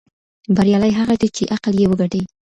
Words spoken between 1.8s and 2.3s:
یې وګټي.